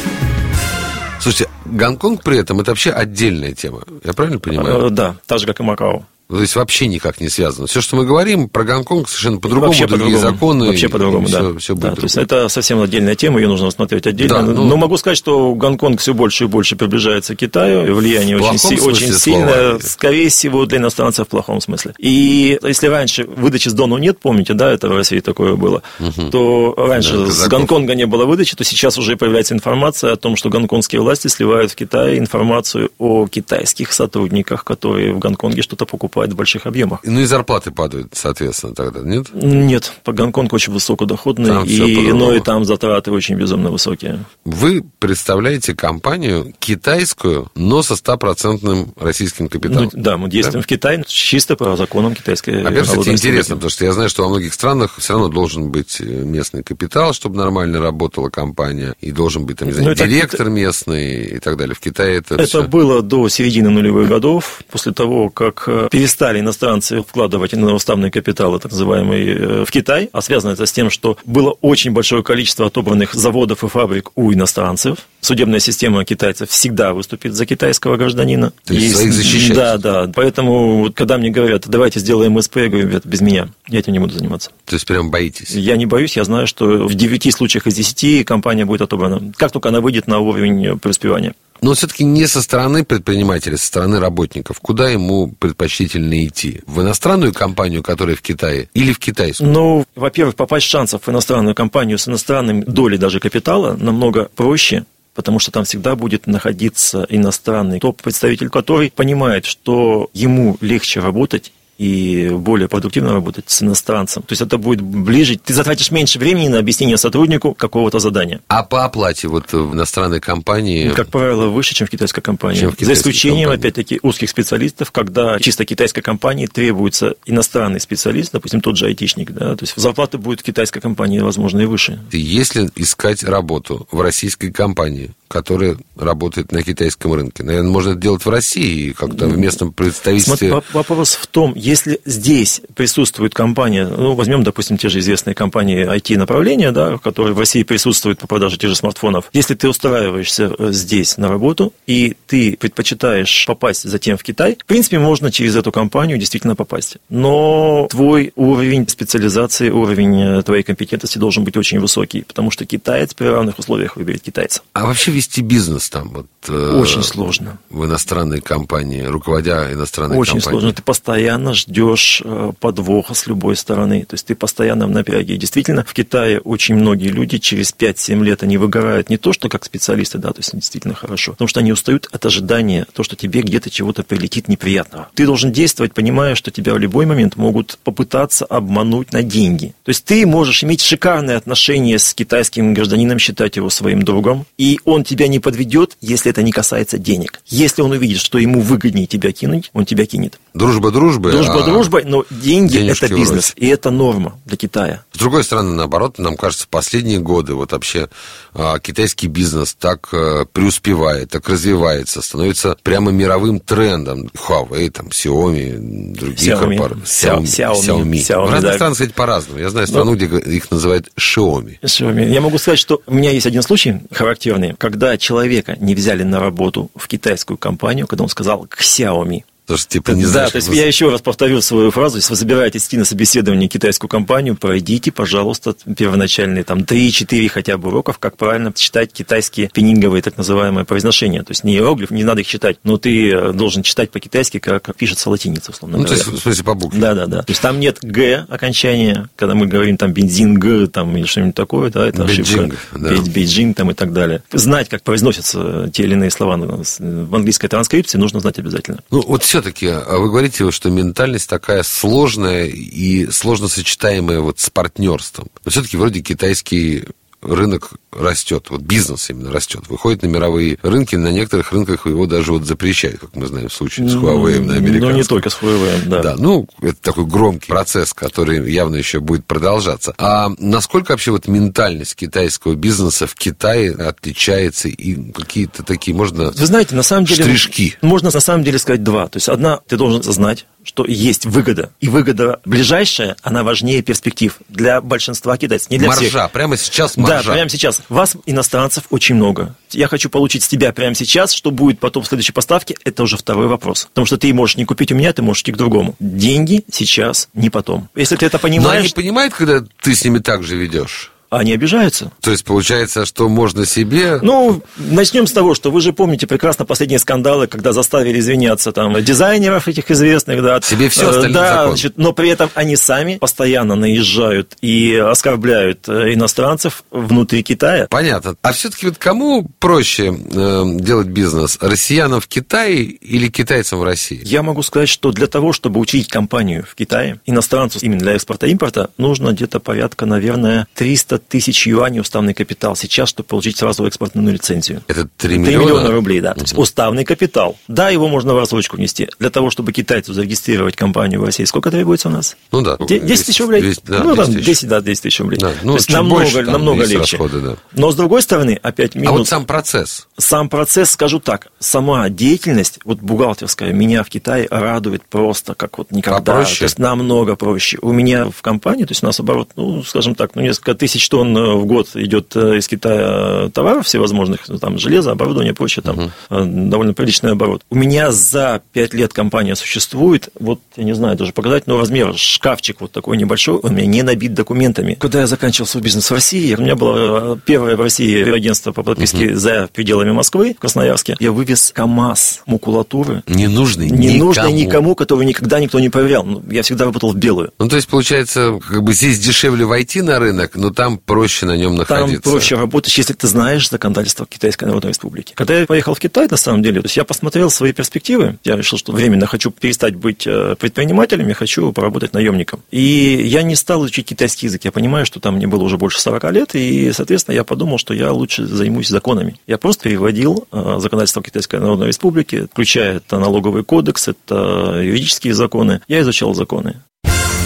[1.21, 3.83] Слушайте, Гонконг при этом это вообще отдельная тема.
[4.03, 4.87] Я правильно понимаю?
[4.87, 6.05] Э, да, так же, как и Макао.
[6.33, 7.67] То есть вообще никак не связано.
[7.67, 10.35] Все, что мы говорим про Гонконг, совершенно по-другому, вообще другие по-другому.
[10.35, 10.67] законы.
[10.69, 11.39] Вообще по-другому, да.
[11.41, 12.41] Все, все будет да, то есть другое.
[12.41, 14.35] это совсем отдельная тема, ее нужно рассматривать отдельно.
[14.37, 17.91] Да, ну- Но могу сказать, что Гонконг все больше и больше приближается к Китаю, и
[17.91, 21.95] влияние очень, си- очень сильное, скорее всего, для иностранцев в плохом смысле.
[21.99, 25.83] И если раньше выдачи с Дону нет, помните, да, это в России такое было,
[26.31, 27.51] то раньше Да, с казаков.
[27.61, 31.73] Гонконга не было выдачи, то сейчас уже появляется информация о том, что гонконгские власти сливают
[31.73, 37.01] в Китай информацию о китайских сотрудниках, которые в Гонконге что-то покупают в больших объемах.
[37.03, 39.27] Ну и зарплаты падают, соответственно, тогда, нет?
[39.33, 44.25] Нет, по Гонконг очень высокодоходный, Там и, но и там затраты очень безумно высокие.
[44.45, 49.91] Вы представляете компанию китайскую, но со стопроцентным российским капиталом.
[49.93, 53.71] Ну, да, мы действуем в Китае чисто по законам китайской Во-первых, кстати, валютной интересно, потому
[53.71, 57.37] что я знаю, что во многих странах все равно должен быть э, местный капитал, чтобы
[57.37, 61.57] нормально работала компания, и должен быть, там, не знаю, Ну, это- директор местный и так
[61.57, 61.75] далее.
[61.75, 66.41] В Китае это, Это всё- было до середины нулевых годов, после того, как э, перестали
[66.41, 71.17] иностранцы вкладывать иностранный капитал, так называемый, э, в Китай, а связано это с тем, что
[71.25, 74.99] было очень большое количество отобранных заводов и фабрик у иностранцев.
[75.23, 78.53] Судебная система китайцев всегда выступит за китайского гражданина.
[78.67, 79.57] То есть И- своих защищать.
[79.57, 80.11] Да, да.
[80.15, 83.99] Поэтому, когда мне говорят, давайте сделаем СП, я говорю, «Ребят, без меня, я этим не
[83.99, 84.51] буду заниматься.
[84.67, 85.51] То есть прям боитесь.
[85.55, 89.33] Я не боюсь, я знаю, что в 9 случаях из 10 компания будет отобрана.
[89.37, 91.35] Как только она выйдет на уровень преуспевания.
[91.63, 94.59] Но все-таки не со стороны предпринимателя, со стороны работников.
[94.61, 96.61] Куда ему предпочтительно идти?
[96.67, 99.49] В иностранную компанию, которая в Китае, или в китайскую?
[99.49, 105.39] Ну, во-первых, попасть шансов в иностранную компанию с иностранным долей даже капитала намного проще, потому
[105.39, 112.69] что там всегда будет находиться иностранный топ-представитель, который понимает, что ему легче работать и более
[112.69, 114.23] продуктивно работать с иностранцем.
[114.23, 118.41] То есть это будет ближе, ты затратишь меньше времени на объяснение сотруднику какого-то задания.
[118.49, 120.91] А по оплате вот в иностранной компании...
[120.91, 122.61] Как правило, выше, чем в китайской компании.
[122.61, 123.61] Чем в За исключением, компании.
[123.61, 129.57] опять-таки, узких специалистов, когда чисто китайской компании требуется иностранный специалист, допустим, тот же айтишник, да,
[129.57, 132.01] то есть зарплата будет в китайской компании, возможно, и выше.
[132.13, 138.25] Если искать работу в российской компании, которая работает на китайском рынке, наверное, можно это делать
[138.25, 140.51] в России, как-то в местном представительстве...
[140.51, 145.35] Смотри, воп- вопрос в том, если здесь присутствует компания, ну, возьмем, допустим, те же известные
[145.35, 149.31] компании IT-направления, да, которые в России присутствуют по продаже тех же смартфонов.
[149.33, 154.67] Если ты устраиваешься э, здесь на работу, и ты предпочитаешь попасть затем в Китай, в
[154.67, 156.99] принципе, можно через эту компанию действительно попасть.
[157.09, 163.15] Но твой уровень специализации, уровень э, твоей компетентности должен быть очень высокий, потому что китаец
[163.15, 164.61] при равных условиях выберет китайца.
[164.75, 166.27] А вообще вести бизнес там вот...
[166.49, 167.59] э, Очень сложно.
[167.71, 170.61] В иностранной компании, руководя иностранной Очень компанией.
[170.61, 170.73] сложно.
[170.75, 174.05] Ты постоянно ждешь э, подвоха с любой стороны.
[174.05, 175.37] То есть ты постоянно в напряге.
[175.37, 179.65] Действительно, в Китае очень многие люди через 5-7 лет они выгорают не то, что как
[179.65, 183.43] специалисты, да, то есть действительно хорошо, потому что они устают от ожидания, то, что тебе
[183.43, 185.09] где-то чего-то прилетит неприятного.
[185.15, 189.75] Ты должен действовать, понимая, что тебя в любой момент могут попытаться обмануть на деньги.
[189.85, 194.81] То есть ты можешь иметь шикарные отношения с китайским гражданином, считать его своим другом, и
[194.85, 197.41] он тебя не подведет, если это не касается денег.
[197.47, 200.39] Если он увидит, что ему выгоднее тебя кинуть, он тебя кинет.
[200.55, 201.33] Дружба дружбой.
[201.33, 205.05] Дружба а дружбой, но деньги денежки это бизнес, и это норма для Китая.
[205.13, 208.09] С другой стороны, наоборот, нам кажется, в последние годы вот вообще
[208.55, 214.31] а, китайский бизнес так а, преуспевает, так развивается, становится прямо мировым трендом.
[214.35, 216.77] Huawei, там, Xiaomi, другие Xiaomi.
[216.79, 217.29] корпорации.
[217.29, 218.13] Xiao- Xiaomi.
[218.13, 218.75] Xiaomi, В разных да.
[218.75, 219.59] странах, кстати, по-разному.
[219.61, 221.79] Я знаю страну, где их называют Xiaomi.
[221.83, 222.29] Xiaomi.
[222.33, 226.41] Я могу сказать, что у меня есть один случай характерный, когда человека не взяли на
[226.41, 229.45] работу в китайскую компанию, когда он сказал к Xiaomi.
[229.65, 232.17] Потому что, типа, не да, знаешь, то есть как я еще раз повторю свою фразу.
[232.17, 237.89] Если вы собираетесь идти на собеседование китайскую компанию, пройдите, пожалуйста, первоначальные там 3-4 хотя бы
[237.89, 241.43] уроков, как правильно читать китайские пенинговые так называемые произношения.
[241.45, 244.95] То есть не иероглиф, не надо их читать, но ты э, должен читать по-китайски, как
[244.97, 246.25] пишется латиница, условно Ну, то говоря.
[246.25, 247.01] есть, в смысле, по букве.
[247.01, 247.43] Да, да, да.
[247.43, 251.91] То есть там нет Г окончания, когда мы говорим там Beijing там или что-нибудь такое,
[251.91, 252.99] да, это Beijing, ошибка.
[252.99, 253.11] да.
[253.11, 254.43] Bei- Beijing там и так далее.
[254.53, 259.01] Знать, как произносятся те или иные слова на- в английской транскрипции, нужно знать обязательно.
[259.11, 265.51] Ну, вот все-таки вы говорите, что ментальность такая сложная и сложно сочетаемая вот с партнерством.
[265.63, 267.05] Но все-таки вроде китайский
[267.43, 272.53] рынок растет, вот бизнес именно растет, выходит на мировые рынки, на некоторых рынках его даже
[272.53, 275.17] вот запрещают, как мы знаем в случае с Huawei на Ну, американском.
[275.17, 276.23] не только с Huawei, да.
[276.23, 280.15] Да, ну, это такой громкий процесс, который явно еще будет продолжаться.
[280.19, 286.67] А насколько вообще вот ментальность китайского бизнеса в Китае отличается и какие-то такие, можно Вы
[286.67, 287.43] знаете, на самом деле...
[287.45, 287.97] Штришки.
[288.03, 289.27] Можно на самом деле сказать два.
[289.29, 291.93] То есть, одна, ты должен знать что есть выгода.
[292.01, 296.51] И выгода ближайшая, она важнее перспектив для большинства китайцев, не для маржа, всех.
[296.51, 297.49] прямо сейчас маржа.
[297.49, 298.03] Да, прямо сейчас.
[298.09, 299.75] Вас, иностранцев, очень много.
[299.91, 303.37] Я хочу получить с тебя прямо сейчас, что будет потом в следующей поставке, это уже
[303.37, 304.07] второй вопрос.
[304.07, 306.15] Потому что ты можешь не купить у меня, ты можешь идти к другому.
[306.19, 308.09] Деньги сейчас, не потом.
[308.15, 309.01] Если ты это понимаешь...
[309.01, 311.32] Но они понимают, когда ты с ними так же ведешь?
[311.59, 312.33] Они обижаются.
[312.41, 314.39] То есть получается, что можно себе...
[314.43, 319.23] Ну, начнем с того, что вы же помните прекрасно последние скандалы, когда заставили извиняться там
[319.23, 320.81] дизайнеров этих известных, да.
[320.81, 326.33] Себе все остальное Да, значит, но при этом они сами постоянно наезжают и оскорбляют э,
[326.33, 328.07] иностранцев внутри Китая.
[328.09, 328.57] Понятно.
[328.63, 331.79] А все-таки вот кому проще э, делать бизнес?
[331.81, 334.41] Россиянам в Китае или китайцам в России?
[334.43, 339.11] Я могу сказать, что для того, чтобы учить компанию в Китае, иностранцу именно для экспорта-импорта,
[339.19, 345.03] нужно где-то порядка, наверное, 300 тысяч юаней уставный капитал сейчас, чтобы получить сразу экспортную лицензию.
[345.07, 345.85] Это 3 миллиона?
[345.85, 346.53] 3 миллиона рублей, да.
[346.53, 346.81] Угу.
[346.81, 347.77] Уставный капитал.
[347.89, 349.29] Да, его можно в рассрочку внести.
[349.39, 352.57] Для того, чтобы китайцу зарегистрировать компанию в России, сколько требуется у нас?
[352.71, 352.97] Ну да.
[352.99, 353.81] 10 тысяч рублей?
[353.81, 355.59] 200, да, ну, 10 10, да, 10 тысяч рублей.
[355.59, 355.73] Да.
[355.83, 357.37] Ну, То есть намного, больше, намного легче.
[357.37, 357.77] Расходы, да.
[357.93, 359.29] Но с другой стороны, опять минус...
[359.29, 360.29] А вот сам процесс?
[360.39, 366.11] Сам процесс, скажу так, сама деятельность, вот бухгалтерская, меня в Китае радует просто как вот
[366.11, 366.39] никогда.
[366.39, 366.79] Попроще?
[366.79, 367.99] То есть намного проще.
[368.03, 371.29] У меня в компании, то есть у нас оборот, ну, скажем так, ну, несколько тысяч
[371.33, 376.31] тонн в год идет э, из Китая товаров всевозможных, ну, там, железо, оборудование, прочее, там,
[376.51, 376.91] uh-huh.
[376.91, 377.81] довольно приличный оборот.
[377.89, 382.37] У меня за пять лет компания существует, вот, я не знаю даже показать, но размер,
[382.37, 385.17] шкафчик вот такой небольшой, он у меня не набит документами.
[385.19, 389.03] Когда я заканчивал свой бизнес в России, у меня было первое в России агентство по
[389.03, 389.55] подписке uh-huh.
[389.55, 393.43] за пределами Москвы, в Красноярске, я вывез КАМАЗ макулатуры.
[393.47, 394.45] Не нужный Не никому.
[394.45, 396.45] нужный никому, который никогда никто не проверял.
[396.45, 397.73] Ну, я всегда работал в белую.
[397.79, 401.77] Ну, то есть, получается, как бы здесь дешевле войти на рынок, но там проще на
[401.77, 402.43] нем находиться.
[402.43, 405.53] Там проще работать, если ты знаешь законодательство Китайской Народной Республики.
[405.55, 408.77] Когда я поехал в Китай, на самом деле, то есть я посмотрел свои перспективы, я
[408.77, 412.81] решил, что временно хочу перестать быть э, предпринимателем, я хочу поработать наемником.
[412.91, 416.21] И я не стал учить китайский язык, я понимаю, что там мне было уже больше
[416.21, 419.57] 40 лет, и, соответственно, я подумал, что я лучше займусь законами.
[419.67, 426.01] Я просто переводил э, законодательство Китайской Народной Республики, включая это налоговый кодекс, это юридические законы.
[426.09, 427.01] Я изучал законы.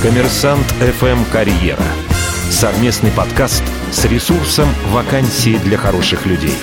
[0.02, 0.66] Коммерсант
[1.00, 2.05] ФМ «Карьера».
[2.50, 6.54] Совместный подкаст с ресурсом «Вакансии для хороших людей».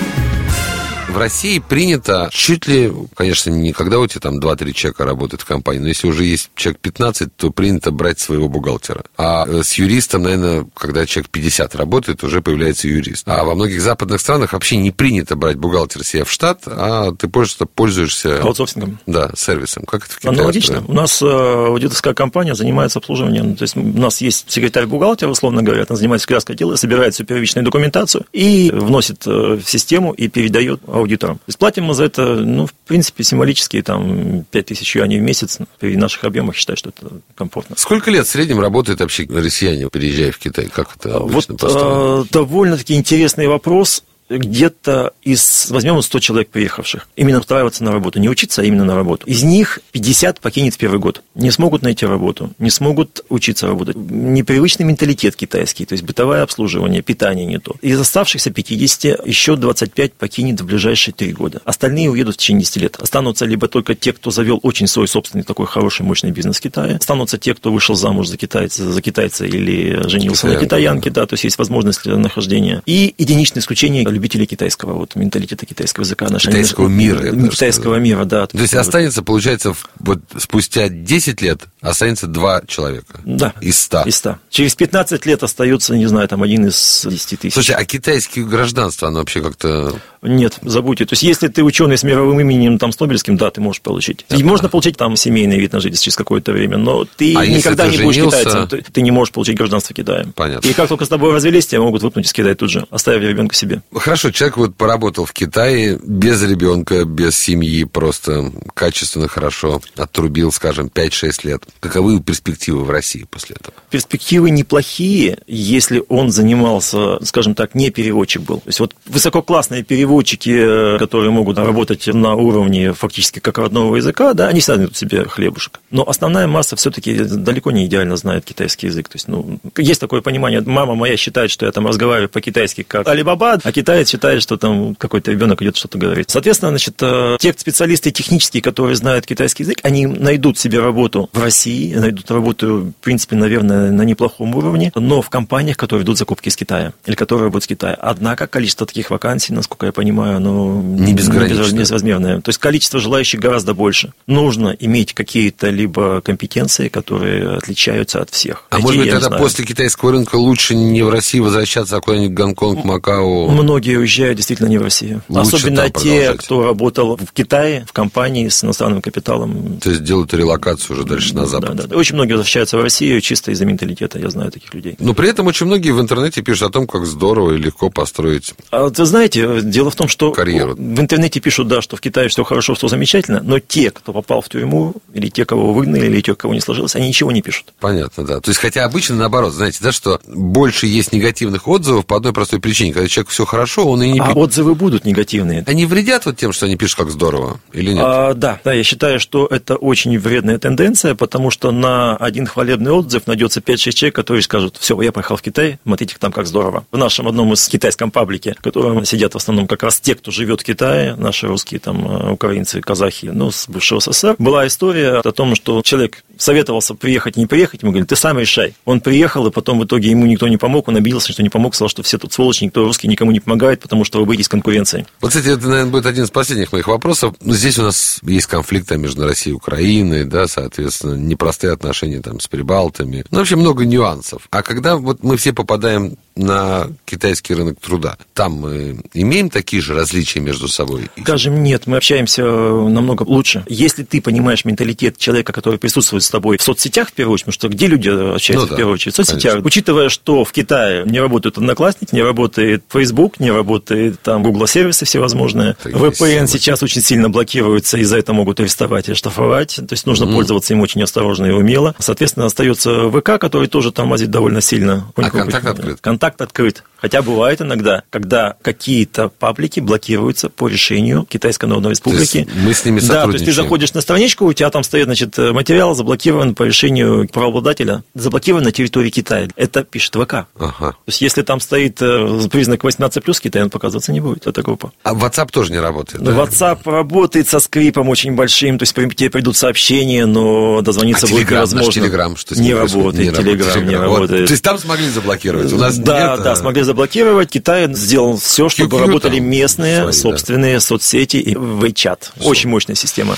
[1.08, 5.44] В России принято чуть ли, конечно, не когда у тебя там 2-3 человека работают в
[5.44, 9.04] компании, но если уже есть человек 15, то принято брать своего бухгалтера.
[9.16, 13.28] А э, с юристом, наверное, когда человек 50 работает, уже появляется юрист.
[13.28, 17.28] А во многих западных странах вообще не принято брать бухгалтера себе в штат, а ты
[17.28, 18.40] просто пользуешься...
[18.40, 18.98] Аутсорсингом.
[19.06, 19.84] Да, сервисом.
[19.84, 20.34] Как это в Китае?
[20.34, 20.82] Аналогично.
[20.88, 23.56] У нас э, аудиторская компания занимается обслуживанием.
[23.56, 27.24] То есть у нас есть секретарь бухгалтера, условно говоря, она занимается связкой дела, собирает всю
[27.24, 31.40] первичную документацию и вносит э, в систему и передает аудиторам.
[31.58, 35.58] Платим мы за это, ну, в принципе, символические там 5 тысяч юаней в месяц.
[35.78, 37.76] При наших объемах считаю, что это комфортно.
[37.78, 40.66] Сколько лет в среднем работают вообще россияне, переезжая в Китай?
[40.66, 47.38] Как это обычно вот, э, довольно-таки интересный вопрос где-то из, возьмем 100 человек приехавших, именно
[47.38, 49.26] устраиваться на работу, не учиться, а именно на работу.
[49.26, 51.22] Из них 50 покинет в первый год.
[51.34, 53.96] Не смогут найти работу, не смогут учиться работать.
[53.96, 57.76] Непривычный менталитет китайский, то есть бытовое обслуживание, питание не то.
[57.82, 61.60] Из оставшихся 50 еще 25 покинет в ближайшие 3 года.
[61.64, 62.96] Остальные уедут в течение 10 лет.
[63.00, 66.96] Останутся либо только те, кто завел очень свой собственный такой хороший, мощный бизнес в Китае.
[66.96, 71.20] Останутся те, кто вышел замуж за китайца, за китайца или женился Китаянка, на китаянке, да.
[71.22, 72.82] да, то есть есть возможность нахождения.
[72.86, 76.26] И единичное исключение любителей китайского вот менталитета китайского языка.
[76.26, 77.30] Китайского мира.
[77.48, 78.46] Китайского мира, да.
[78.46, 83.20] То есть останется, получается, вот спустя 10 лет останется два человека.
[83.24, 83.52] Да.
[83.60, 84.02] Из 100.
[84.02, 84.38] Из 100.
[84.50, 87.54] Через 15 лет остается, не знаю, там один из 10 тысяч.
[87.54, 89.98] Слушай, а китайское гражданство, оно вообще как-то...
[90.24, 91.04] Нет, забудьте.
[91.04, 94.24] То есть, если ты ученый с мировым именем, там, с Нобелевским, да, ты можешь получить.
[94.30, 97.84] И можно получить там семейный вид на жизнь через какое-то время, но ты а никогда
[97.84, 98.20] ты не женился...
[98.20, 100.26] будешь китайцем, ты, ты не можешь получить гражданство Китая.
[100.34, 100.66] Понятно.
[100.66, 103.54] И как только с тобой развелись, тебя могут выпнуть из Китая тут же, оставив ребенка
[103.54, 103.82] себе.
[103.94, 110.90] Хорошо, человек вот поработал в Китае без ребенка, без семьи, просто качественно, хорошо, отрубил, скажем,
[110.92, 111.62] 5-6 лет.
[111.80, 113.74] Каковы перспективы в России после этого?
[113.90, 118.58] Перспективы неплохие, если он занимался, скажем так, не переводчик был.
[118.58, 119.82] То есть вот высококлассные
[120.14, 125.24] переводчики, которые могут работать на уровне фактически как родного языка, да, они всегда найдут себе
[125.24, 125.80] хлебушек.
[125.90, 129.08] Но основная масса все-таки далеко не идеально знает китайский язык.
[129.08, 133.08] То есть, ну, есть такое понимание, мама моя считает, что я там разговариваю по-китайски как
[133.08, 136.30] Алибаба, а китаец считает, что там какой-то ребенок идет что-то говорить.
[136.30, 141.42] Соответственно, значит, э, те специалисты технические, которые знают китайский язык, они найдут себе работу в
[141.42, 146.48] России, найдут работу, в принципе, наверное, на неплохом уровне, но в компаниях, которые ведут закупки
[146.48, 147.94] из Китая или которые работают с Китая.
[148.00, 151.80] Однако количество таких вакансий, насколько я понимаю, понимаю, оно не безграничное.
[151.80, 152.40] безразмерное.
[152.42, 154.12] То есть количество желающих гораздо больше.
[154.26, 158.64] Нужно иметь какие-то либо компетенции, которые отличаются от всех.
[158.68, 162.34] А Эти может быть, тогда после китайского рынка лучше не в России возвращаться, а куда-нибудь
[162.34, 163.48] Гонконг, Макао?
[163.48, 165.22] Многие уезжают действительно не в Россию.
[165.28, 169.78] Лучше Особенно те, кто работал в Китае, в компании с иностранным капиталом.
[169.78, 171.76] То есть делают релокацию уже дальше на Запад.
[171.76, 171.96] Да, да, да.
[171.96, 174.18] Очень многие возвращаются в Россию чисто из-за менталитета.
[174.18, 174.96] Я знаю таких людей.
[174.98, 178.54] Но при этом очень многие в интернете пишут о том, как здорово и легко построить
[178.70, 180.74] а, Вы знаете, дело в том, что карьеру.
[180.74, 184.40] в интернете пишут, да, что в Китае все хорошо, все замечательно, но те, кто попал
[184.40, 187.72] в тюрьму, или те, кого выгнали, или те, кого не сложилось, они ничего не пишут.
[187.80, 188.40] Понятно, да.
[188.40, 192.60] То есть, хотя обычно наоборот, знаете, да, что больше есть негативных отзывов по одной простой
[192.60, 192.92] причине.
[192.92, 194.20] Когда человек все хорошо, он и не...
[194.20, 195.64] А отзывы будут негативные.
[195.66, 198.04] Они вредят вот тем, что они пишут, как здорово, или нет?
[198.04, 202.92] А, да, да, я считаю, что это очень вредная тенденция, потому что на один хвалебный
[202.92, 206.84] отзыв найдется 5-6 человек, которые скажут, все, я поехал в Китай, смотрите, там как здорово.
[206.90, 210.30] В нашем одном из китайском паблике, в котором сидят в основном как раз те, кто
[210.30, 215.18] живет в Китае, наши русские там э, украинцы, казахи, ну, с бывшего СССР, была история
[215.18, 218.74] о том, что человек советовался приехать, не приехать, ему говорили, ты сам решай.
[218.84, 221.74] Он приехал, и потом в итоге ему никто не помог, он обиделся, что не помог,
[221.74, 225.06] сказал, что все тут сволочи, никто русский никому не помогает, потому что вы боитесь конкуренции.
[225.20, 227.34] Вот, кстати, это, наверное, будет один из последних моих вопросов.
[227.40, 232.48] Здесь у нас есть конфликты между Россией и Украиной, да, соответственно, непростые отношения там с
[232.48, 233.24] прибалтами.
[233.30, 234.48] Ну, вообще много нюансов.
[234.50, 239.94] А когда вот мы все попадаем на китайский рынок труда, там мы имеем такие же
[239.94, 241.10] различия между собой?
[241.20, 243.64] Скажем, нет, мы общаемся намного лучше.
[243.68, 247.54] Если ты понимаешь менталитет человека, который присутствует с тобой в соцсетях, в первую очередь, потому
[247.54, 249.14] что где люди общаются ну, да, в первую очередь?
[249.14, 249.52] В соцсетях.
[249.52, 249.66] Конечно.
[249.66, 255.04] Учитывая, что в Китае не работают одноклассники, не работает Facebook, не работает там Google сервисы
[255.04, 255.76] всевозможные.
[255.82, 259.76] Так VPN сейчас очень сильно блокируется, и за это могут арестовать и штрафовать.
[259.76, 260.32] То есть нужно mm.
[260.32, 261.94] пользоваться им очень осторожно и умело.
[261.98, 265.06] Соответственно, остается ВК, который тоже там лазит довольно сильно.
[265.16, 265.98] А контакт открыт?
[266.00, 266.82] Контакт открыт.
[266.96, 272.48] Хотя бывает иногда, когда какие-то паблики блокируются по решению Китайской Народной Республики.
[272.64, 275.38] мы с ними Да, то есть ты заходишь на страничку, у тебя там стоит, значит,
[275.38, 279.48] материал заблокирован по решению правообладателя, заблокирован на территории Китая.
[279.54, 280.46] Это пишет ВК.
[280.58, 280.90] Ага.
[280.90, 284.92] То есть если там стоит э, признак 18+, Китай он показываться не будет, эта группа.
[285.04, 286.32] А WhatsApp тоже не работает, да?
[286.32, 291.46] WhatsApp работает со скрипом очень большим, то есть тебе придут сообщения, но дозвониться а будет
[291.46, 292.00] Telegram, невозможно.
[292.00, 294.40] Telegram, что не работает, Telegram не работает.
[294.40, 294.46] Вот.
[294.46, 296.56] То есть там смогли заблокировать, у нас Да, нет, да, а...
[296.56, 297.50] смогли заблокировать.
[297.50, 300.80] Китай сделал все, чтобы работали местные свои, собственные да.
[300.80, 302.30] соцсети и WeChat.
[302.40, 303.36] Очень мощная система.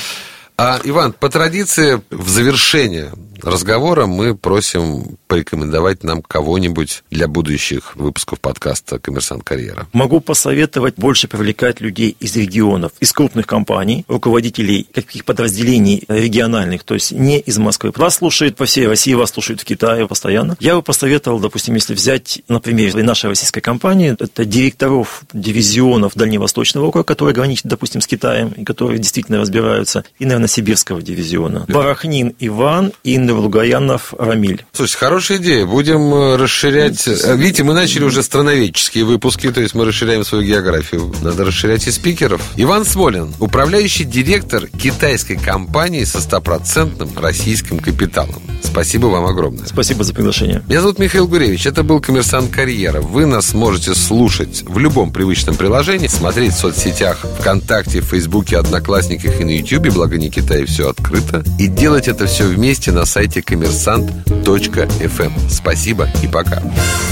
[0.59, 8.41] А, Иван, по традиции, в завершение разговора мы просим порекомендовать нам кого-нибудь для будущих выпусков
[8.41, 9.87] подкаста «Коммерсант Карьера».
[9.93, 16.95] Могу посоветовать больше привлекать людей из регионов, из крупных компаний, руководителей каких подразделений региональных, то
[16.95, 17.93] есть не из Москвы.
[17.97, 20.57] Вас слушают по всей России, вас слушают в Китае постоянно.
[20.61, 27.05] Я бы посоветовал, допустим, если взять, например, нашей российской компании, это директоров дивизионов Дальневосточного округа,
[27.05, 31.65] которые граничат, допустим, с Китаем, и которые действительно разбираются, и, наверное, Сибирского дивизиона.
[31.69, 34.65] Барахнин Иван и Лугаянов Рамиль.
[34.73, 35.67] Слушайте, хорошая идея.
[35.67, 37.07] Будем э, расширять...
[37.07, 41.13] Э, видите, мы начали уже страноведческие выпуски, то есть мы расширяем свою географию.
[41.23, 42.41] Надо расширять и спикеров.
[42.57, 48.43] Иван Смолин, управляющий директор китайской компании со стопроцентным российским капиталом.
[48.63, 49.67] Спасибо вам огромное.
[49.67, 50.63] Спасибо за приглашение.
[50.69, 51.67] Меня зовут Михаил Гуревич.
[51.67, 53.01] Это был «Коммерсант Карьера».
[53.01, 59.45] Вы нас можете слушать в любом привычном приложении, смотреть в соцсетях ВКонтакте, Фейсбуке, Одноклассниках и
[59.45, 61.45] на Ютьюбе, благо не Китай, все открыто.
[61.59, 65.23] И делать это все вместе на сайте коммерсант.фм.
[65.23, 65.33] Эм.
[65.49, 66.63] Спасибо и пока.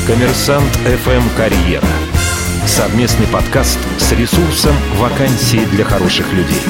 [0.06, 1.88] Коммерсант FM Карьера.
[2.66, 6.60] Совместный подкаст с ресурсом «Вакансии для хороших людей».